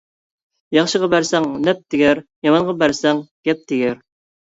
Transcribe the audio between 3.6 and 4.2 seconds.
تېگەر.